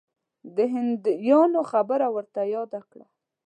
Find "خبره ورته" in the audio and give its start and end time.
1.71-2.41